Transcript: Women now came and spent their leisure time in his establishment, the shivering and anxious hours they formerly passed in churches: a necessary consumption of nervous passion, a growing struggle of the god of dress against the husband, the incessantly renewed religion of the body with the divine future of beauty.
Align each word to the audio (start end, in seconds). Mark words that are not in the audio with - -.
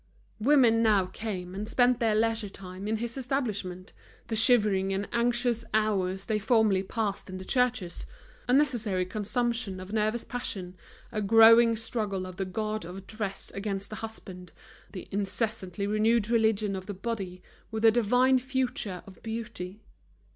Women 0.39 0.81
now 0.81 1.05
came 1.05 1.53
and 1.53 1.69
spent 1.69 1.99
their 1.99 2.15
leisure 2.15 2.49
time 2.49 2.87
in 2.87 2.97
his 2.97 3.17
establishment, 3.17 3.93
the 4.29 4.35
shivering 4.35 4.91
and 4.93 5.07
anxious 5.11 5.63
hours 5.75 6.25
they 6.25 6.39
formerly 6.39 6.81
passed 6.81 7.29
in 7.29 7.37
churches: 7.45 8.07
a 8.47 8.53
necessary 8.53 9.05
consumption 9.05 9.79
of 9.79 9.93
nervous 9.93 10.23
passion, 10.23 10.75
a 11.11 11.21
growing 11.21 11.75
struggle 11.75 12.25
of 12.25 12.37
the 12.37 12.45
god 12.45 12.83
of 12.83 13.05
dress 13.05 13.51
against 13.51 13.91
the 13.91 13.97
husband, 13.97 14.53
the 14.91 15.07
incessantly 15.11 15.85
renewed 15.85 16.31
religion 16.31 16.75
of 16.75 16.87
the 16.87 16.95
body 16.95 17.43
with 17.69 17.83
the 17.83 17.91
divine 17.91 18.39
future 18.39 19.03
of 19.05 19.21
beauty. 19.21 19.83